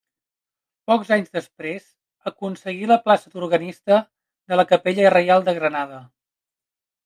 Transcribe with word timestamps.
Pocs 0.91 1.11
anys 1.17 1.29
després 1.37 1.85
aconseguí 2.33 2.89
la 2.93 2.99
plaça 3.05 3.35
d'organista 3.35 4.01
de 4.07 4.61
la 4.63 4.69
Capella 4.75 5.15
Reial 5.19 5.49
de 5.51 5.59
Granada. 5.63 6.05